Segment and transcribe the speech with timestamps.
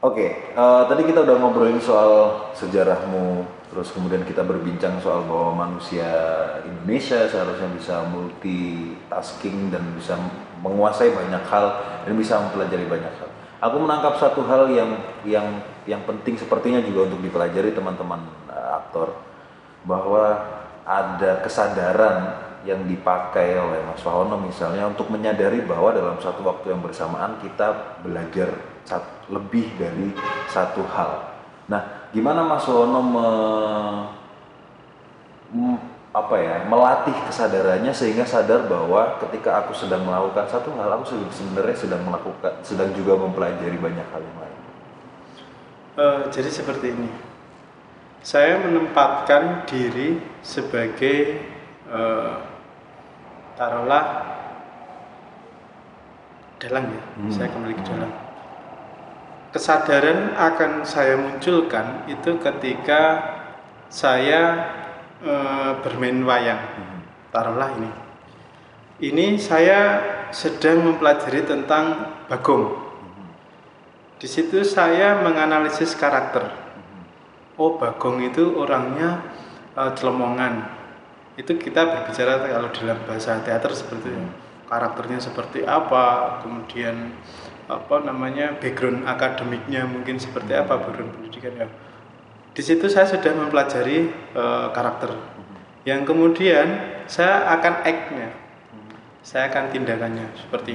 [0.00, 6.08] Oke, uh, tadi kita udah ngobrolin soal sejarahmu, terus kemudian kita berbincang soal bahwa manusia
[6.64, 10.16] Indonesia seharusnya bisa multitasking dan bisa
[10.64, 11.66] menguasai banyak hal
[12.08, 13.28] dan bisa mempelajari banyak hal.
[13.60, 19.20] Aku menangkap satu hal yang yang yang penting sepertinya juga untuk dipelajari teman-teman uh, aktor
[19.84, 20.40] bahwa
[20.88, 26.80] ada kesadaran yang dipakai oleh Mas Wahono misalnya untuk menyadari bahwa dalam satu waktu yang
[26.80, 28.48] bersamaan kita belajar
[29.30, 30.10] lebih dari
[30.50, 31.30] satu hal.
[31.70, 33.28] Nah, gimana Mas Wahono me,
[36.10, 41.76] apa ya melatih kesadarannya sehingga sadar bahwa ketika aku sedang melakukan satu hal aku sebenarnya
[41.78, 44.58] sedang melakukan sedang juga mempelajari banyak hal yang lain.
[45.94, 47.10] Uh, jadi seperti ini,
[48.26, 51.46] saya menempatkan diri sebagai
[51.86, 52.42] uh,
[53.54, 54.06] taruhlah
[56.60, 57.32] dalang ya hmm.
[57.32, 58.12] saya kembali ke dalang
[59.50, 63.02] kesadaran akan saya munculkan itu ketika
[63.90, 64.70] saya
[65.18, 65.32] e,
[65.82, 66.98] bermain wayang hmm.
[67.34, 67.90] taruhlah ini
[69.00, 73.30] ini saya sedang mempelajari tentang bagong hmm.
[74.22, 77.58] di situ saya menganalisis karakter hmm.
[77.58, 79.26] oh bagong itu orangnya
[79.74, 80.70] e, celemongan
[81.34, 84.22] itu kita berbicara kalau dalam bahasa teater seperti itu
[84.70, 87.10] karakternya seperti apa kemudian
[87.70, 91.68] apa namanya background akademiknya mungkin seperti apa background pendidikan ya.
[92.50, 95.14] Di situ saya sudah mempelajari uh, karakter.
[95.86, 96.66] Yang kemudian
[97.06, 98.28] saya akan act-nya.
[99.22, 100.74] Saya akan tindakannya seperti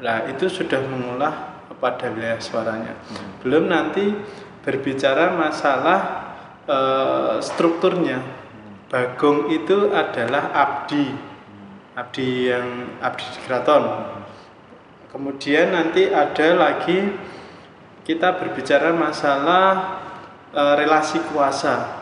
[0.00, 2.96] lah itu sudah mengolah pada wilayah suaranya.
[3.44, 4.16] Belum nanti
[4.64, 6.00] berbicara masalah
[6.64, 8.20] uh, strukturnya.
[8.88, 11.29] Bagong itu adalah abdi
[11.98, 13.84] abdi yang abdi di keraton
[15.10, 17.14] kemudian nanti ada lagi
[18.06, 19.98] kita berbicara masalah
[20.54, 22.00] uh, relasi kuasa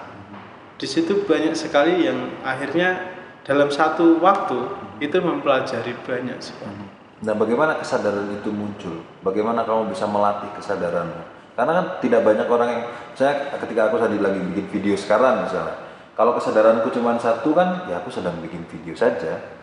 [0.79, 4.61] di situ banyak sekali yang akhirnya dalam satu waktu
[5.03, 6.85] itu mempelajari banyak sekali.
[7.19, 9.03] Nah, bagaimana kesadaran itu muncul?
[9.27, 11.19] Bagaimana kamu bisa melatih kesadaranmu?
[11.59, 12.83] Karena kan tidak banyak orang yang
[13.19, 15.75] saya ketika aku tadi lagi bikin video sekarang misalnya,
[16.15, 19.58] kalau kesadaranku cuma satu kan, ya aku sedang bikin video saja,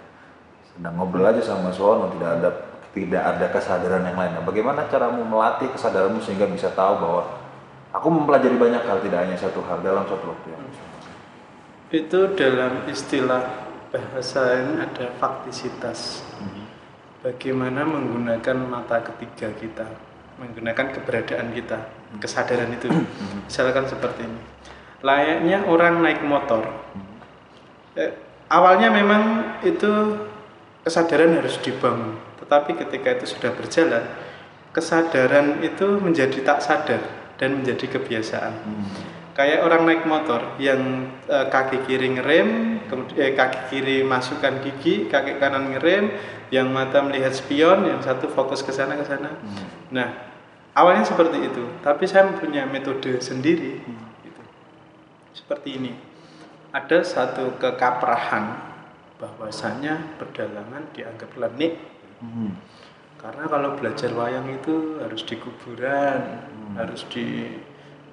[0.75, 2.49] sedang ngobrol aja sama Mas Wono, tidak ada
[2.95, 4.31] tidak ada kesadaran yang lain.
[4.39, 7.23] Nah, bagaimana caramu melatih kesadaranmu sehingga bisa tahu bahwa
[7.91, 10.63] aku mempelajari banyak hal, tidak hanya satu hal dalam satu waktu yang
[11.91, 13.43] Itu dalam istilah
[13.91, 16.23] bahasa ini ada faktisitas.
[16.39, 16.63] Mhm.
[17.23, 19.87] Bagaimana menggunakan mata ketiga kita
[20.35, 21.79] menggunakan keberadaan kita,
[22.19, 22.91] kesadaran itu.
[23.47, 24.41] Misalkan seperti ini.
[24.99, 26.65] Layaknya orang naik motor.
[27.95, 28.11] Eh,
[28.51, 30.19] awalnya memang itu
[30.85, 34.05] kesadaran harus dibangun, tetapi ketika itu sudah berjalan,
[34.69, 37.01] kesadaran itu menjadi tak sadar
[37.41, 38.53] dan menjadi kebiasaan.
[38.53, 38.87] Hmm.
[39.35, 45.09] Kayak orang naik motor yang eh, kaki kiri ngerem, kemudian eh, kaki kiri masukkan gigi,
[45.09, 46.13] kaki kanan ngerem,
[46.53, 49.33] yang mata melihat spion, yang satu fokus ke sana ke sana.
[49.41, 49.65] Hmm.
[49.89, 50.07] Nah,
[50.77, 53.81] awalnya seperti itu, tapi saya punya metode sendiri.
[53.81, 54.05] Hmm.
[54.21, 54.41] Gitu.
[55.33, 55.91] Seperti ini,
[56.71, 58.64] ada satu kekaprahan
[59.19, 61.79] bahwasanya perdalangan dianggap lenik.
[62.19, 62.55] Hmm.
[63.19, 66.75] Karena kalau belajar wayang itu harus di kuburan, hmm.
[66.77, 67.57] harus di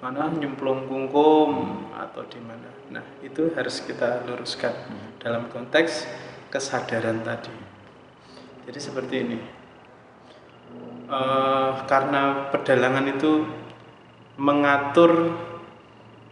[0.02, 2.70] mana nyemplung kungkum atau di mana.
[2.90, 5.08] Nah, itu harus kita luruskan hmm.
[5.22, 6.06] dalam konteks
[6.50, 7.54] kesadaran tadi.
[8.66, 9.38] Jadi seperti ini.
[11.12, 13.44] Uh, karena pedalangan itu
[14.40, 15.36] mengatur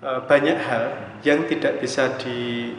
[0.00, 0.84] uh, banyak hal
[1.20, 2.72] yang tidak bisa di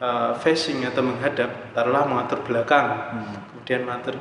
[0.00, 3.34] uh, facing atau menghadap, taruhlah mengatur belakang, hmm.
[3.52, 4.16] kemudian mengatur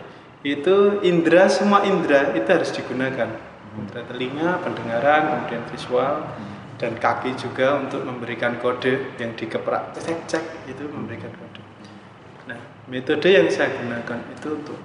[0.46, 3.80] itu indera semua indera itu harus digunakan, hmm.
[3.82, 6.78] indera telinga, pendengaran, kemudian visual hmm.
[6.78, 11.62] dan kaki juga untuk memberikan kode yang dikeprak cek cek itu memberikan kode.
[12.46, 14.80] Nah, metode yang saya gunakan itu untuk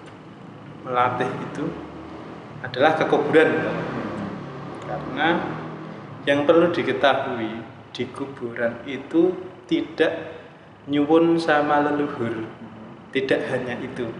[0.80, 1.65] melatih itu
[2.65, 3.48] adalah kekuburan
[4.84, 5.28] karena
[6.28, 7.53] yang perlu diketahui
[7.92, 9.32] di kuburan itu
[9.65, 10.40] tidak
[10.91, 12.51] nyuwun sama leluhur.
[13.15, 14.10] Tidak hanya itu.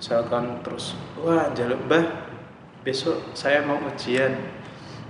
[0.00, 2.04] Misalkan terus wah jaluk mbah.
[2.82, 4.32] Besok saya mau ujian.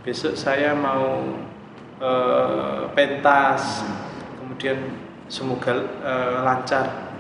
[0.03, 1.39] Besok saya mau
[2.03, 3.87] uh, pentas.
[4.43, 4.79] Kemudian
[5.31, 7.15] semoga uh, lancar.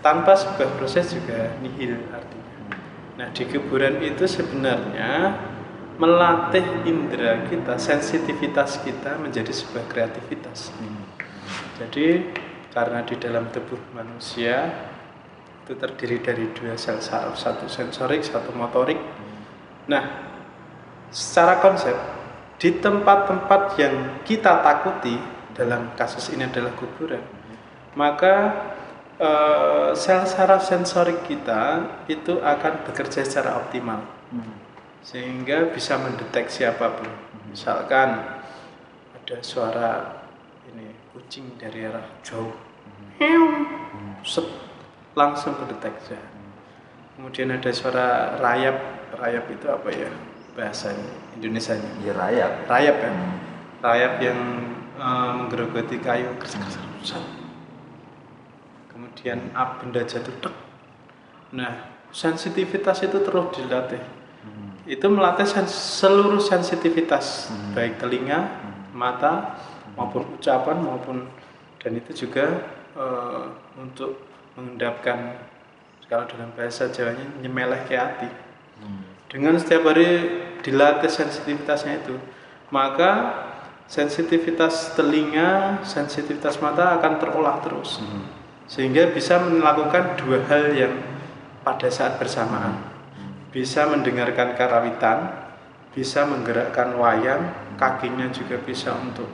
[0.00, 2.56] Tanpa sebuah proses juga nihil artinya.
[3.16, 5.34] Nah di kuburan itu sebenarnya
[5.96, 10.70] melatih indera kita, sensitivitas kita menjadi sebuah kreativitas.
[11.80, 12.28] Jadi
[12.76, 14.68] karena di dalam tubuh manusia
[15.64, 19.00] itu terdiri dari dua sel saraf, satu sensorik, satu motorik.
[19.88, 20.04] Nah,
[21.08, 21.96] secara konsep
[22.60, 25.16] di tempat-tempat yang kita takuti
[25.56, 27.24] dalam kasus ini adalah kuburan,
[27.96, 28.34] maka
[29.16, 34.04] eh, sel saraf sensorik kita itu akan bekerja secara optimal
[35.06, 37.06] sehingga bisa mendeteksi apa pun.
[37.46, 38.26] Misalkan
[39.14, 40.18] ada suara
[40.74, 42.65] ini kucing dari arah jauh,
[44.24, 44.46] set
[45.16, 46.16] langsung kedeteksi.
[47.16, 50.10] Kemudian ada suara rayap, rayap itu apa ya?
[50.52, 51.90] Bahasanya Indonesianya?
[52.04, 52.52] Ya rayap.
[52.68, 53.12] Rayap ya,
[53.80, 54.40] rayap yang
[55.00, 57.24] eh, menggerogoti kayu, keras-keras, set.
[58.92, 60.54] Kemudian up benda jatuh, tek.
[61.56, 64.00] Nah, sensitivitas itu terus dilatih
[64.86, 67.50] itu melatih sens- seluruh sensitivitas.
[67.74, 68.46] Baik telinga,
[68.94, 69.58] mata
[69.98, 71.26] maupun ucapan maupun
[71.82, 72.62] dan itu juga
[72.96, 73.44] eh,
[73.76, 74.24] untuk
[74.56, 75.36] mengendapkan
[76.08, 78.30] kalau dalam bahasa Jawanya nyemeleh ke hati.
[79.26, 82.14] Dengan setiap hari dilatih sensitivitasnya itu,
[82.70, 83.42] maka
[83.90, 87.98] sensitivitas telinga, sensitivitas mata akan terolah terus.
[88.70, 90.94] Sehingga bisa melakukan dua hal yang
[91.66, 92.96] pada saat bersamaan
[93.56, 95.32] bisa mendengarkan karawitan,
[95.96, 99.32] bisa menggerakkan wayang, kakinya juga bisa untuk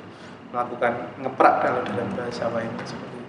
[0.55, 3.22] melakukan ngeprak kalau dalam bahasa wayang seperti itu.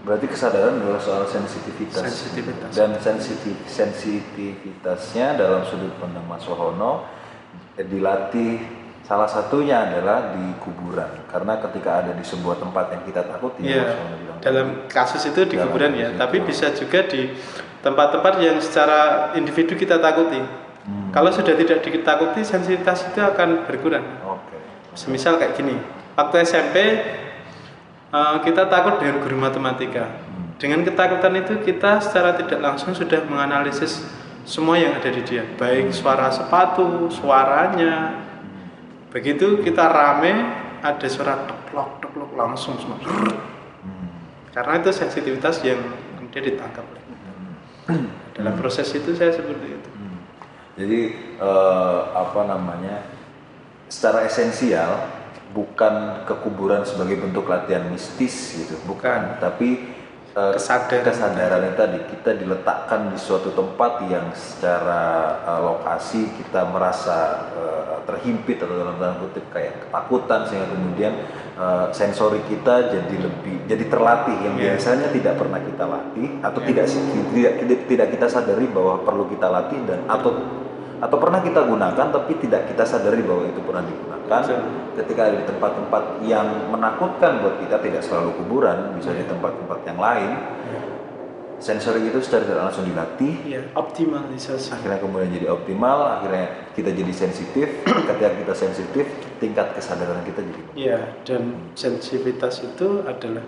[0.00, 2.00] Berarti kesadaran adalah soal sensitivitas.
[2.00, 2.72] Sensitivitas.
[2.72, 7.04] Dan sensitif sensitivitasnya dalam sudut pandang Mas Wahono
[7.76, 8.60] dilatih
[9.04, 14.38] salah satunya adalah di kuburan karena ketika ada di sebuah tempat yang kita takuti bilang
[14.38, 16.46] dalam kasus itu di Dalam kuburan ya, kasus tapi itu.
[16.46, 17.22] bisa juga di
[17.80, 20.40] tempat-tempat yang secara individu kita takuti.
[20.84, 21.10] Hmm.
[21.12, 24.04] Kalau sudah tidak ditakuti, sensitivitas itu akan berkurang.
[24.24, 24.56] Oke.
[24.96, 25.76] Semisal kayak gini,
[26.16, 26.76] waktu SMP
[28.10, 30.06] eh, kita takut dengan guru matematika.
[30.60, 34.04] Dengan ketakutan itu kita secara tidak langsung sudah menganalisis
[34.44, 38.20] semua yang ada di dia, baik suara sepatu, suaranya.
[39.08, 40.32] Begitu kita rame,
[40.84, 43.00] ada suara teplok teplok langsung semua.
[44.50, 45.78] Karena itu sensitivitas yang
[46.18, 47.30] kemudian ditangkap oleh kita.
[48.36, 49.90] Dalam proses itu saya seperti itu.
[49.96, 50.18] Hmm.
[50.76, 51.00] Jadi
[51.38, 53.06] eh, apa namanya?
[53.90, 55.19] Secara esensial
[55.50, 59.36] bukan kekuburan sebagai bentuk latihan mistis gitu, bukan.
[59.38, 59.98] Tapi
[60.30, 61.02] eh, Kesadaran.
[61.02, 65.02] kesadaran yang tadi kita diletakkan di suatu tempat yang secara
[65.42, 67.18] eh, lokasi kita merasa
[67.50, 71.12] eh, terhimpit atau dalam tanda kutip kayak ketakutan sehingga kemudian
[71.58, 74.62] eh, sensori kita jadi lebih jadi terlatih yang Iya.
[74.78, 76.86] biasanya tidak pernah kita latih atau tidak
[77.34, 80.30] tidak tidak tidak kita sadari bahwa perlu kita latih dan atau
[81.00, 84.18] atau pernah kita gunakan tapi tidak kita sadari bahwa itu pernah digunakan.
[84.30, 84.62] Betul.
[85.00, 89.98] ketika ada di tempat-tempat yang menakutkan buat kita tidak selalu kuburan bisa di tempat-tempat yang
[89.98, 90.30] lain
[91.60, 93.34] sensori itu secara tidak langsung dilatih.
[93.44, 94.72] Iya, optimalisasi.
[94.72, 97.68] akhirnya kemudian jadi optimal akhirnya kita jadi sensitif.
[98.08, 99.04] Ketika kita sensitif
[99.38, 103.44] tingkat kesadaran kita jadi Iya, dan sensitivitas itu adalah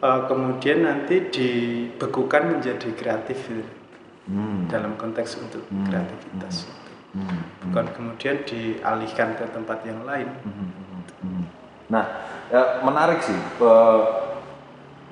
[0.00, 3.50] eh, kemudian nanti dibekukan menjadi kreatif.
[3.50, 3.81] gitu,
[4.28, 4.70] hmm.
[4.70, 5.86] dalam konteks untuk Hmm.
[5.86, 6.68] kreativitas.
[7.12, 7.40] Hmm.
[7.68, 10.28] Bukan kemudian dialihkan ke tempat yang lain.
[10.42, 11.44] Hmm.
[11.92, 12.04] Nah,
[12.48, 13.36] ya, menarik sih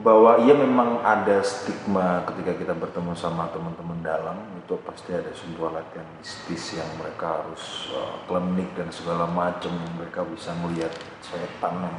[0.01, 5.77] bahwa ia memang ada stigma ketika kita bertemu sama teman-teman dalam itu pasti ada sebuah
[5.77, 10.89] latihan mistis yang mereka harus eh, klinik dan segala macam mereka bisa melihat
[11.21, 11.99] setan yang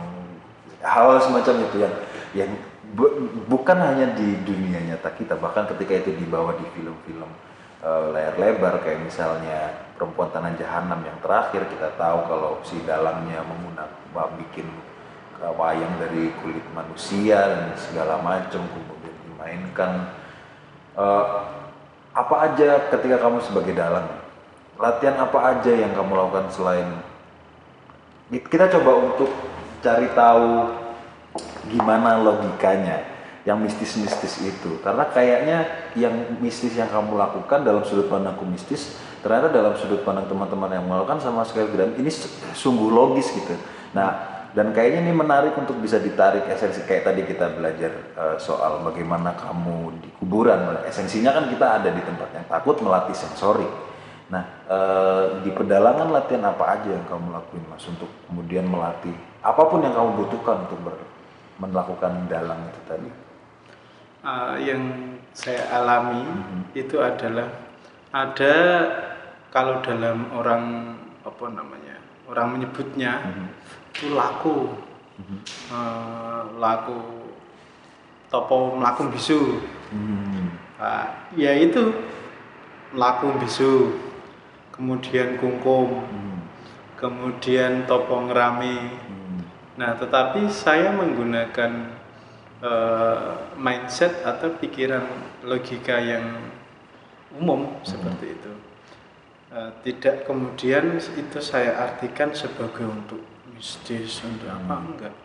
[0.82, 1.96] hal semacam itu yang
[2.34, 2.51] yang
[3.48, 7.32] bukan hanya di dunia nyata kita bahkan ketika itu dibawa di film-film
[7.80, 13.46] eh, layar lebar kayak misalnya perempuan tanah jahanam yang terakhir kita tahu kalau si dalangnya
[13.48, 14.68] menggunakan bikin
[15.40, 19.92] eh, wayang dari kulit manusia dan segala macam kemudian dimainkan.
[21.00, 21.26] Eh,
[22.12, 24.10] apa aja ketika kamu sebagai dalang?
[24.76, 26.90] Latihan apa aja yang kamu lakukan selain?
[28.28, 29.32] Kita coba untuk
[29.80, 30.81] cari tahu
[31.72, 33.04] gimana logikanya
[33.48, 34.78] yang mistis-mistis itu?
[34.84, 35.58] Karena kayaknya
[35.98, 40.86] yang mistis yang kamu lakukan dalam sudut pandangku mistis ternyata dalam sudut pandang teman-teman yang
[40.86, 41.94] melakukan sama sekali tidak.
[41.98, 42.12] Ini
[42.58, 43.54] sungguh logis gitu.
[43.94, 48.84] Nah dan kayaknya ini menarik untuk bisa ditarik esensi kayak tadi kita belajar eh, soal
[48.84, 50.84] bagaimana kamu di kuburan.
[50.84, 53.64] Esensinya kan kita ada di tempat yang takut melatih sensori.
[54.28, 59.64] Nah, eh, di pedalangan latihan apa aja yang kamu lakuin, Mas, untuk kemudian melatih apa
[59.72, 61.08] pun yang kamu butuhkan untuk ber-
[61.62, 63.10] melakukan dalang itu tadi?
[64.25, 64.82] Eh, yang
[65.38, 66.62] saya alami Mhm.
[66.74, 67.48] itu adalah
[68.10, 68.56] ada
[69.53, 73.46] kalau dalam orang apa namanya orang menyebutnya Mhm.
[73.94, 74.74] itu laku
[75.22, 75.38] Mhm.
[75.70, 76.98] Eh, laku
[78.34, 80.56] topo melaku bisu Hmm.
[80.80, 81.91] Nah, ya itu
[82.96, 83.91] melaku bisu
[84.72, 86.39] kemudian kungkum, Hmm.
[86.96, 88.96] kemudian topong rame.
[89.03, 89.21] Hmm.
[89.82, 91.90] Nah, tetapi saya menggunakan
[92.62, 95.02] eh, mindset atau pikiran
[95.42, 96.38] logika yang
[97.34, 98.54] umum seperti itu.
[99.50, 103.26] Eh, tidak kemudian itu saya artikan sebagai untuk
[103.58, 105.16] mistis untuk apa enggak.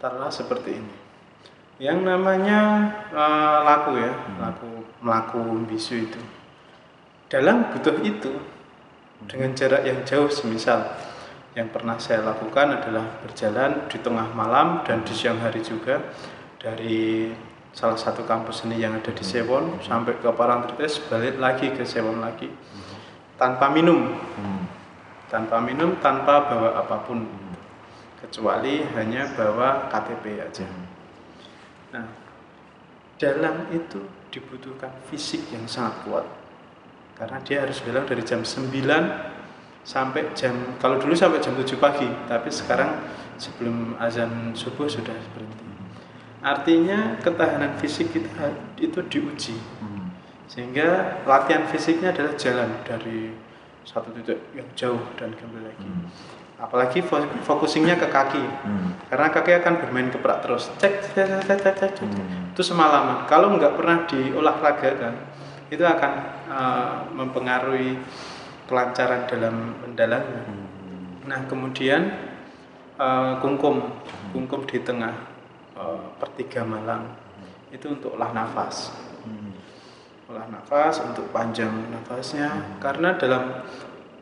[0.00, 0.96] Taruhlah seperti ini.
[1.76, 2.60] Yang namanya
[3.12, 4.70] eh, laku ya, laku
[5.04, 6.20] melaku bisu itu.
[7.28, 8.40] Dalam butuh itu
[9.28, 10.96] dengan jarak yang jauh semisal
[11.56, 16.04] yang pernah saya lakukan adalah berjalan di tengah malam dan di siang hari juga
[16.60, 17.32] dari
[17.72, 22.20] salah satu kampus seni yang ada di Sewon sampai ke Parangtritis balik lagi ke Sewon
[22.20, 22.52] lagi.
[23.40, 24.14] Tanpa minum.
[24.36, 24.64] Hmm.
[25.26, 27.24] tanpa minum tanpa bawa apa pun.
[28.20, 30.68] Kecuali hanya bawa KTP aja.
[31.96, 32.06] Nah
[33.16, 36.26] dalam itu dibutuhkan fisik yang sangat kuat.
[37.16, 39.35] Karena dia harus bilang dari jam 9
[39.86, 43.06] sampai jam kalau dulu sampai jam 7 pagi tapi sekarang
[43.38, 45.62] sebelum azan subuh sudah berhenti
[46.42, 50.10] artinya ketahanan fisik kita itu diuji Hmm.
[50.46, 50.88] sehingga
[51.22, 53.34] latihan fisiknya adalah jalan dari
[53.82, 56.10] satu titik yang jauh dan kembali lagi Hmm.
[56.56, 58.90] apalagi fo- focusingnya ke kaki Hmm.
[59.06, 62.26] karena kaki akan bermain keprak terus cek cek cek cek cek, cek, cek.
[62.50, 65.14] Itu semalaman kalau nggak pernah diolahraga kan
[65.66, 66.12] itu akan
[66.46, 67.98] uh, mempengaruhi
[68.66, 71.26] kelancaran dalam mendalamnya Hmm.
[71.26, 72.14] nah kemudian
[73.00, 73.82] uh, kungkum.
[74.32, 75.14] Kungkum di tengah
[75.76, 77.16] uh, pertiga malam.
[77.72, 78.92] Itu untuk olah nafas.
[79.24, 79.54] Hmm.
[80.26, 82.78] olah nafas untuk panjang nafasnya.
[82.82, 83.64] Karena dalam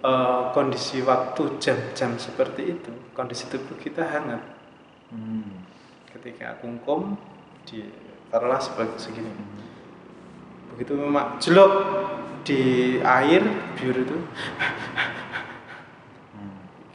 [0.04, 4.42] uh, kondisi waktu jam-jam seperti itu kondisi tubuh kita hangat.
[5.12, 5.62] Hmm.
[6.14, 7.18] ketika kungkum
[7.66, 7.84] di
[8.30, 9.30] taruhlah sebagai segini.
[10.74, 11.72] Begitu mak jelok
[12.44, 12.62] di
[13.00, 13.42] air
[13.74, 14.16] biur itu.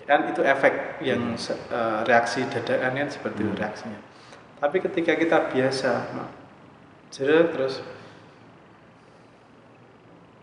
[0.05, 3.99] Kan itu efek yang se- eh, reaksi dadakan kan seperti itu reaksinya.
[4.57, 5.91] Tapi ketika kita biasa
[7.09, 7.81] jeruk terus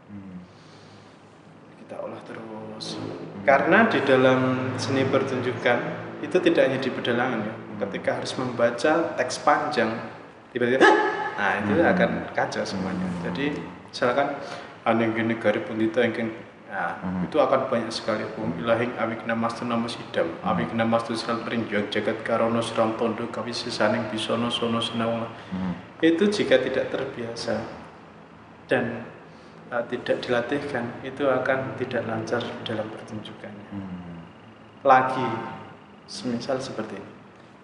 [0.06, 0.38] Hmm.
[1.82, 2.86] kita olah terus.
[3.42, 5.78] Karena di dalam seni pertunjukan
[6.22, 7.54] itu tidak hanya di pedalangan ya.
[7.86, 9.90] Ketika harus membaca teks panjang
[10.54, 10.86] tiba-tiba
[11.38, 13.06] nah itu akan kacau semuanya.
[13.26, 13.50] Jadi
[13.90, 14.38] misalkan
[14.86, 16.30] aneh gini gari pundita yang
[16.70, 17.26] nah, Hmm.
[17.26, 18.22] itu akan banyak sekali.
[18.38, 23.26] Hum ilahing awik namastu namus idam awik namastu sral pering juang jagat karono seram tondo
[23.34, 25.26] kawi sisaning bisono sono senawang.
[25.50, 25.74] Hmm.
[26.04, 27.56] itu jika tidak terbiasa
[28.68, 29.08] dan
[29.72, 33.66] uh, tidak dilatihkan itu akan tidak lancar dalam pertunjukannya.
[33.74, 34.22] Hmm.
[34.86, 35.26] lagi
[36.06, 37.10] semisal seperti ini.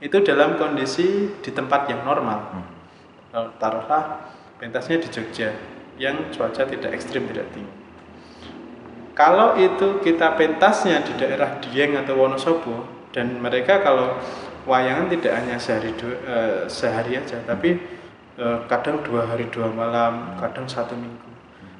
[0.03, 2.41] Itu dalam kondisi di tempat yang normal.
[2.51, 2.67] Hmm.
[3.31, 5.53] Uh, taruhlah pentasnya di Jogja
[6.01, 7.73] yang cuaca tidak ekstrim tidak tinggi.
[9.13, 14.17] Kalau itu kita pentasnya di daerah Dieng atau Wonosobo dan mereka kalau
[14.65, 17.77] wayangan tidak hanya sehari dua, eh, sehari aja tapi
[18.41, 21.29] eh, kadang dua hari dua malam kadang satu minggu.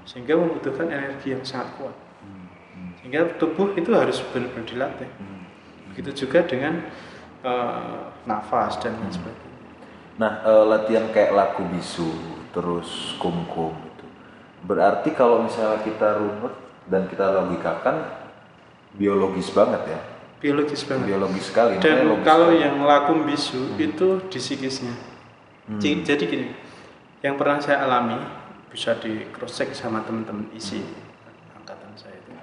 [0.05, 1.97] Sehingga membutuhkan energi yang sangat kuat.
[3.01, 5.11] Sehingga tubuh itu harus benar-benar dilatih.
[5.91, 6.85] Begitu juga dengan
[7.43, 9.53] eh, nafas dan lain sebagainya.
[10.21, 12.13] Nah, eh, latihan kayak laku bisu,
[12.53, 13.92] terus kumkum.
[14.63, 16.55] Berarti kalau misalnya kita runut
[16.87, 18.07] dan kita logikakan
[18.95, 20.01] biologis banget ya.
[20.39, 21.79] biologis banget Biologis sekali.
[21.79, 22.67] dan logis kalau sekali.
[22.67, 24.95] yang lakum bisu itu di psikisnya
[25.63, 25.79] Hmm.
[25.79, 26.51] Jadi gini
[27.23, 28.19] yang pernah saya alami
[28.67, 30.83] bisa di cross check sama teman-teman isi
[31.55, 32.35] angkatan saya itu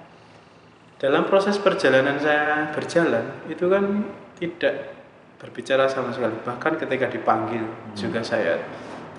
[0.96, 4.08] dalam proses perjalanan saya berjalan itu kan
[4.40, 4.96] tidak
[5.36, 8.56] berbicara sama sekali bahkan ketika dipanggil juga saya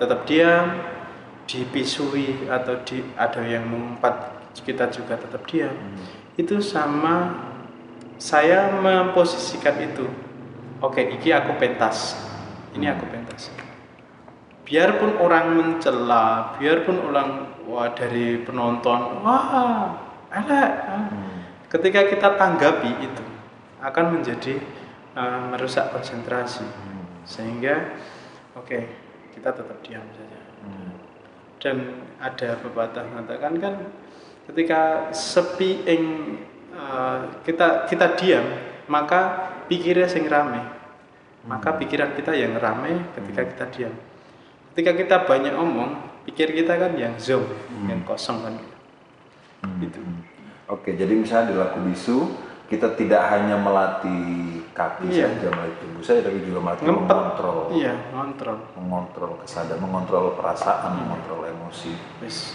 [0.02, 0.82] tetap diam
[1.52, 5.76] dipisui atau di ada yang mengumpat kita juga tetap diam.
[6.40, 7.36] Itu sama
[8.16, 10.08] saya memposisikan itu.
[10.80, 12.16] Oke iki aku pentas.
[12.72, 13.52] Ini aku pentas.
[14.64, 19.92] Biarpun orang mencela biarpun orang wah dari penonton wah
[20.32, 20.70] elek.
[20.88, 21.32] Ah."
[21.72, 23.24] ketika kita tanggapi itu
[23.80, 24.60] akan menjadi
[25.16, 26.64] eh, merusak konsentrasi.
[27.24, 27.96] Sehingga
[28.56, 28.78] oke
[29.32, 30.31] kita tetap diam saja.
[30.31, 30.31] Hmm.
[31.62, 33.74] Dan ada pepatah mengatakan kan
[34.50, 36.04] ketika sepi ing
[36.74, 38.46] eh, kita kita diam
[38.90, 39.20] maka
[39.70, 40.60] pikirnya sing rame.
[41.42, 43.94] Maka pikiran kita yang rame ketika kita diam.
[44.72, 47.42] Ketika kita banyak omong pikir kita kan yang zoom
[47.90, 48.54] yang kosong kan.
[49.62, 49.78] Hmm.
[49.82, 50.00] itu
[50.70, 52.18] Oke, jadi misalnya di laku bisu
[52.72, 55.28] kita tidak hanya melatih kaki Iya.
[55.28, 60.92] saja, melatih tubuh saja, tapi juga melatih ngempet mengontrol, iya ngontrol mengontrol kesadaran, mengontrol perasaan,
[60.96, 61.92] mengontrol emosi.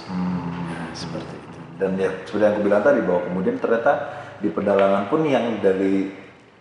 [0.09, 0.89] Hmm.
[0.91, 3.93] seperti itu dan ya seperti yang aku bilang tadi bahwa kemudian ternyata
[4.37, 6.09] di pedalangan pun yang dari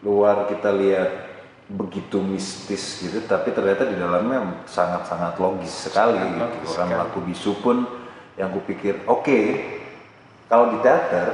[0.02, 1.10] luar kita lihat
[1.66, 7.00] begitu mistis gitu tapi ternyata di dalamnya sangat-sangat logis sekali Sangat gitu logis orang sekali.
[7.00, 7.76] laku bisu pun
[8.36, 9.40] yang kupikir oke
[10.46, 11.26] kalau di teater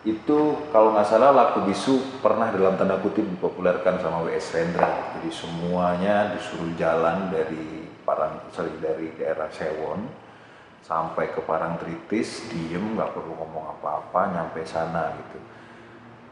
[0.00, 0.38] itu
[0.72, 4.56] kalau nggak salah laku bisu pernah dalam tanda kutip dipopulerkan sama W.S.
[4.56, 10.08] Rendra jadi semuanya disuruh jalan dari Parang sorry dari daerah Sewon
[10.80, 15.38] sampai ke Parangtritis diem nggak perlu ngomong apa-apa nyampe sana gitu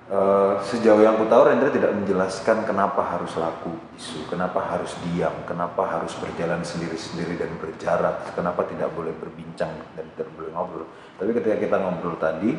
[0.08, 5.37] Eh, sejauh yang aku tahu Rendra tidak menjelaskan kenapa harus laku bisu, kenapa harus diam,
[5.44, 10.88] kenapa harus berjalan sendiri-sendiri dan berjarak, kenapa tidak boleh berbincang dan tidak boleh ngobrol.
[11.20, 12.56] Tapi ketika kita ngobrol tadi,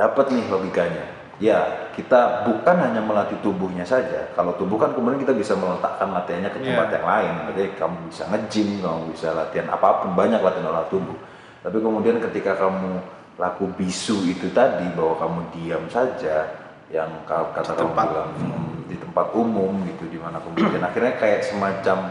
[0.00, 1.04] dapat nih logikanya.
[1.40, 4.28] Ya, kita bukan hanya melatih tubuhnya saja.
[4.36, 6.96] Kalau tubuh kan kemudian kita bisa meletakkan latihannya ke tempat Iya.
[7.00, 7.32] yang lain.
[7.52, 11.16] Jadi kamu bisa nge-gym, kamu bisa latihan apa pun, banyak latihan olah tubuh.
[11.64, 13.00] Tapi kemudian ketika kamu
[13.40, 16.44] laku bisu itu tadi bahwa kamu diam saja
[16.92, 21.40] yang ka- kata kamu bilang hmm, di tempat umum gitu di mana kemudian akhirnya kayak
[21.40, 22.10] semacam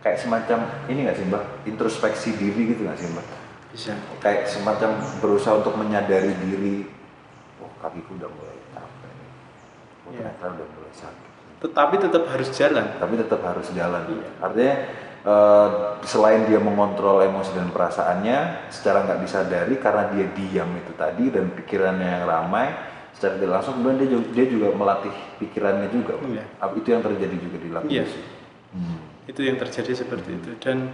[0.00, 0.58] kayak semacam
[0.88, 3.26] ini nggak sih mbak introspeksi diri gitu nggak sih mbak
[3.74, 3.92] bisa
[4.22, 6.88] kayak semacam berusaha untuk menyadari diri
[7.78, 9.28] kakiku udah mulai capek nih
[10.04, 10.18] oh, Iya.
[10.32, 14.28] ternyata udah mulai sakit tetapi tetap harus jalan tapi tetap harus jalan Iya.
[14.40, 14.74] artinya
[15.26, 15.68] eh,
[16.04, 18.38] selain dia mengontrol emosi dan perasaannya
[18.70, 22.70] secara nggak disadari karena dia diam itu tadi dan pikirannya yang ramai
[23.10, 26.20] secara tidak langsung kemudian dia juga, dia juga melatih pikirannya juga.
[26.60, 28.04] Apa itu yang terjadi juga di Iya.
[28.04, 28.24] Yesus?
[28.76, 29.00] Hmm.
[29.26, 30.92] itu yang terjadi seperti itu dan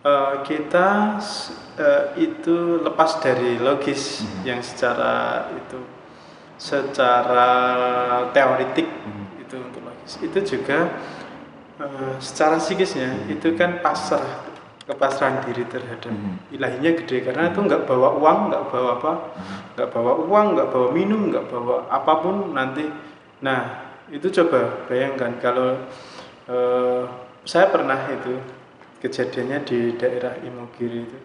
[0.00, 1.18] eh, kita
[1.76, 4.42] eh, itu lepas dari logis Mhm.
[4.46, 5.12] yang secara
[5.52, 5.76] itu
[6.56, 7.50] secara
[8.32, 9.24] teoritik Mhm.
[9.44, 10.90] itu untuk logis itu juga
[11.76, 13.36] eh, secara psikisnya Mhm.
[13.36, 14.48] itu kan pasrah
[14.86, 16.56] kepasrahan diri terhadap Mhm.
[16.56, 19.56] ilahinya gede karena itu nggak bawa uang nggak bawa apa Mhm.
[19.76, 22.88] nggak bawa uang nggak bawa minum nggak bawa apa pun nanti
[23.44, 25.76] nah itu coba bayangkan kalau
[26.46, 27.02] eh,
[27.44, 28.38] saya pernah itu
[29.02, 31.18] kejadiannya di daerah Imogiri itu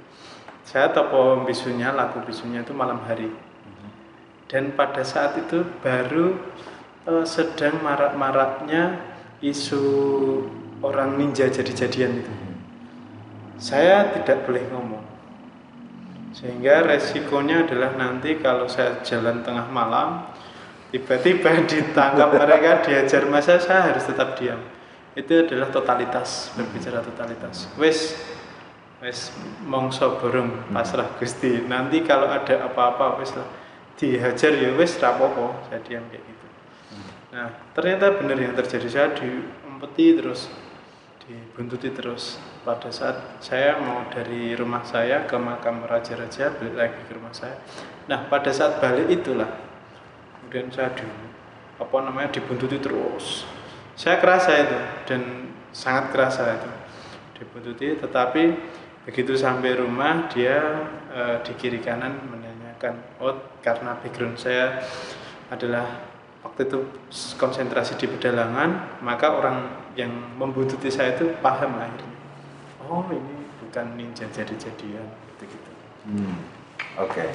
[0.65, 3.29] saya topo bisunya lagu bisunya itu malam hari
[4.51, 6.35] dan pada saat itu baru
[7.07, 8.99] eh, sedang marak-maraknya
[9.39, 9.83] isu
[10.83, 12.33] orang ninja jadi-jadian itu.
[13.55, 15.05] Saya tidak boleh ngomong.
[16.35, 20.27] Sehingga resikonya adalah nanti kalau saya jalan tengah malam
[20.91, 24.59] tiba-tiba ditangkap mereka diajar masa saya harus tetap diam?
[25.15, 27.71] Itu adalah totalitas berbicara totalitas.
[27.79, 28.19] Wes
[28.99, 29.31] wes
[29.63, 31.63] mongso borong pasrah gusti.
[31.63, 33.60] Nanti kalau ada apa-apa wes lah
[33.99, 36.47] dihajar ya wes rapopo saya diam kayak gitu.
[37.31, 38.87] Nah ternyata benar yang terjadi.
[38.87, 40.51] Saya diumpeti terus
[41.25, 42.41] dibuntuti terus.
[42.61, 47.57] Pada saat saya mau dari rumah saya ke makam raja-raja balik lagi ke rumah saya.
[48.05, 49.49] Nah pada saat balik itulah
[50.37, 51.07] kemudian saya di
[51.81, 53.47] apa namanya dibuntuti terus.
[53.95, 55.21] Saya kerasa itu dan
[55.73, 56.69] sangat kerasa itu
[57.41, 57.97] dibuntuti.
[57.97, 58.43] Tetapi
[59.07, 62.21] begitu sampai rumah dia eh, di kiri kanan
[62.81, 64.81] menanyakan oh karena background saya
[65.53, 65.85] adalah
[66.41, 66.79] waktu itu
[67.37, 72.17] konsentrasi di pedalangan maka orang yang membuntuti saya itu paham akhirnya
[72.89, 76.33] oh ini bukan ninja jadi-jadian gitu gitu Hmm.
[76.97, 77.29] Oke.